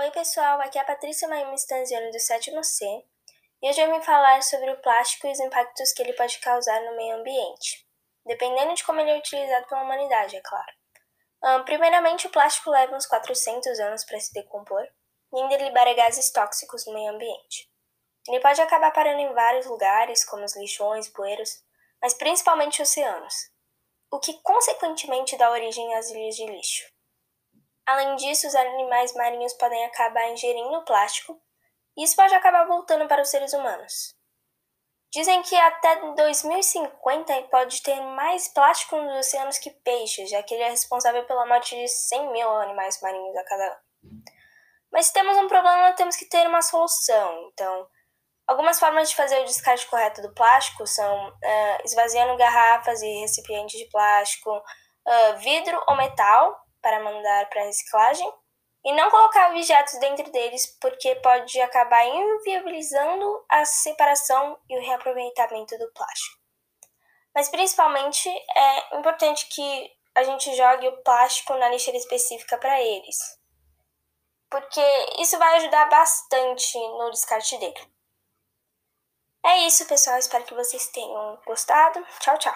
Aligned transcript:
Oi, 0.00 0.12
pessoal, 0.12 0.60
aqui 0.60 0.78
é 0.78 0.80
a 0.80 0.84
Patrícia 0.84 1.26
Maíma 1.26 1.56
Stanziano 1.56 2.12
do 2.12 2.20
sétimo 2.20 2.62
C 2.62 2.86
e 3.60 3.68
hoje 3.68 3.80
eu 3.80 3.90
vim 3.90 4.00
falar 4.00 4.40
sobre 4.44 4.70
o 4.70 4.80
plástico 4.80 5.26
e 5.26 5.32
os 5.32 5.40
impactos 5.40 5.92
que 5.92 6.00
ele 6.00 6.12
pode 6.12 6.38
causar 6.38 6.80
no 6.82 6.96
meio 6.96 7.16
ambiente, 7.16 7.84
dependendo 8.24 8.74
de 8.74 8.84
como 8.84 9.00
ele 9.00 9.10
é 9.10 9.18
utilizado 9.18 9.66
pela 9.66 9.82
humanidade, 9.82 10.36
é 10.36 10.40
claro. 10.40 10.72
Um, 11.42 11.64
primeiramente, 11.64 12.28
o 12.28 12.30
plástico 12.30 12.70
leva 12.70 12.94
uns 12.94 13.06
400 13.06 13.80
anos 13.80 14.04
para 14.04 14.20
se 14.20 14.32
decompor 14.32 14.86
e 15.32 15.36
ainda 15.36 15.56
libera 15.56 15.92
gases 15.94 16.30
tóxicos 16.30 16.86
no 16.86 16.94
meio 16.94 17.10
ambiente. 17.10 17.68
Ele 18.28 18.38
pode 18.38 18.60
acabar 18.60 18.92
parando 18.92 19.18
em 19.18 19.34
vários 19.34 19.66
lugares, 19.66 20.24
como 20.24 20.44
os 20.44 20.56
lixões, 20.56 21.08
bueiros, 21.08 21.60
mas 22.00 22.14
principalmente 22.14 22.80
oceanos, 22.80 23.34
o 24.12 24.20
que 24.20 24.40
consequentemente 24.42 25.36
dá 25.36 25.50
origem 25.50 25.92
às 25.96 26.08
ilhas 26.08 26.36
de 26.36 26.46
lixo. 26.46 26.97
Além 27.88 28.16
disso, 28.16 28.46
os 28.46 28.54
animais 28.54 29.14
marinhos 29.14 29.54
podem 29.54 29.82
acabar 29.86 30.28
ingerindo 30.28 30.84
plástico 30.84 31.40
e 31.96 32.04
isso 32.04 32.14
pode 32.14 32.34
acabar 32.34 32.66
voltando 32.66 33.08
para 33.08 33.22
os 33.22 33.30
seres 33.30 33.54
humanos. 33.54 34.14
Dizem 35.10 35.40
que 35.40 35.56
até 35.56 35.96
2050 36.14 37.44
pode 37.44 37.82
ter 37.82 37.98
mais 37.98 38.46
plástico 38.48 38.94
nos 38.94 39.26
oceanos 39.26 39.56
que 39.56 39.70
peixes, 39.70 40.28
já 40.28 40.42
que 40.42 40.52
ele 40.52 40.64
é 40.64 40.68
responsável 40.68 41.24
pela 41.24 41.46
morte 41.46 41.74
de 41.74 41.88
100 41.88 42.30
mil 42.30 42.50
animais 42.58 43.00
marinhos 43.00 43.34
a 43.34 43.44
cada 43.44 43.64
ano. 43.64 43.80
Mas 44.92 45.06
se 45.06 45.14
temos 45.14 45.38
um 45.38 45.48
problema, 45.48 45.94
temos 45.94 46.14
que 46.14 46.26
ter 46.26 46.46
uma 46.46 46.60
solução. 46.60 47.50
Então, 47.54 47.88
algumas 48.46 48.78
formas 48.78 49.08
de 49.08 49.16
fazer 49.16 49.40
o 49.40 49.44
descarte 49.46 49.86
correto 49.86 50.20
do 50.20 50.34
plástico 50.34 50.86
são 50.86 51.30
uh, 51.30 51.86
esvaziando 51.86 52.36
garrafas 52.36 53.00
e 53.00 53.20
recipientes 53.20 53.78
de 53.78 53.86
plástico, 53.86 54.50
uh, 54.54 55.38
vidro 55.38 55.82
ou 55.88 55.96
metal, 55.96 56.67
para 56.88 57.04
mandar 57.04 57.50
para 57.50 57.64
reciclagem 57.64 58.32
e 58.82 58.92
não 58.94 59.10
colocar 59.10 59.50
objetos 59.50 60.00
dentro 60.00 60.32
deles 60.32 60.66
porque 60.80 61.14
pode 61.16 61.60
acabar 61.60 62.06
inviabilizando 62.06 63.44
a 63.46 63.62
separação 63.66 64.58
e 64.70 64.78
o 64.78 64.80
reaproveitamento 64.80 65.76
do 65.76 65.92
plástico. 65.92 66.40
Mas 67.34 67.50
principalmente 67.50 68.26
é 68.30 68.98
importante 68.98 69.46
que 69.48 69.92
a 70.14 70.22
gente 70.22 70.56
jogue 70.56 70.88
o 70.88 71.02
plástico 71.02 71.54
na 71.56 71.68
lixeira 71.68 71.98
específica 71.98 72.56
para 72.56 72.80
eles, 72.80 73.18
porque 74.48 74.80
isso 75.18 75.38
vai 75.38 75.56
ajudar 75.56 75.90
bastante 75.90 76.78
no 76.78 77.10
descarte 77.10 77.58
dele. 77.58 77.92
É 79.44 79.58
isso, 79.66 79.86
pessoal. 79.86 80.18
Espero 80.18 80.44
que 80.44 80.54
vocês 80.54 80.88
tenham 80.88 81.38
gostado. 81.46 82.04
Tchau, 82.18 82.38
tchau. 82.38 82.54